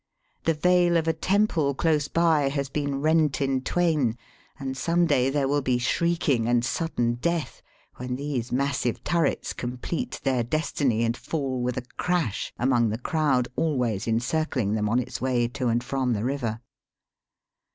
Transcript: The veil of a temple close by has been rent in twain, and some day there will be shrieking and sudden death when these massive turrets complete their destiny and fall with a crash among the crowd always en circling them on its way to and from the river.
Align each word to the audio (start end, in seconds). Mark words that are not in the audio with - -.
The 0.45 0.55
veil 0.55 0.97
of 0.97 1.07
a 1.07 1.13
temple 1.13 1.75
close 1.75 2.07
by 2.07 2.49
has 2.49 2.69
been 2.69 3.01
rent 3.01 3.39
in 3.39 3.61
twain, 3.61 4.17
and 4.57 4.75
some 4.75 5.05
day 5.05 5.29
there 5.29 5.47
will 5.47 5.61
be 5.61 5.77
shrieking 5.77 6.47
and 6.47 6.65
sudden 6.65 7.19
death 7.21 7.61
when 7.97 8.15
these 8.15 8.51
massive 8.51 9.03
turrets 9.03 9.53
complete 9.53 10.19
their 10.23 10.41
destiny 10.43 11.03
and 11.03 11.15
fall 11.15 11.61
with 11.61 11.77
a 11.77 11.85
crash 11.97 12.51
among 12.57 12.89
the 12.89 12.97
crowd 12.97 13.47
always 13.55 14.07
en 14.07 14.19
circling 14.19 14.73
them 14.73 14.89
on 14.89 14.97
its 14.97 15.21
way 15.21 15.47
to 15.49 15.67
and 15.67 15.83
from 15.83 16.13
the 16.13 16.25
river. 16.25 16.61